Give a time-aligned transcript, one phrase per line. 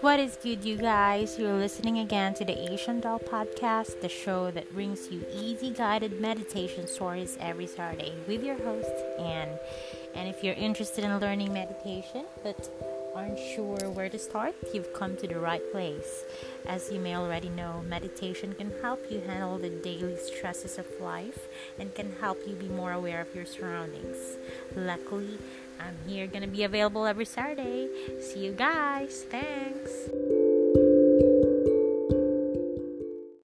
[0.00, 1.36] What is good, you guys?
[1.40, 6.20] You're listening again to the Asian Doll Podcast, the show that brings you easy guided
[6.20, 9.58] meditation stories every Saturday with your host, Anne.
[10.14, 12.70] And if you're interested in learning meditation but
[13.16, 16.22] aren't sure where to start, you've come to the right place.
[16.66, 21.48] As you may already know, meditation can help you handle the daily stresses of life
[21.80, 24.38] and can help you be more aware of your surroundings.
[24.76, 25.38] Luckily,
[25.80, 27.88] I'm here gonna be available every Saturday.
[28.20, 29.24] See you guys.
[29.30, 30.08] Thanks.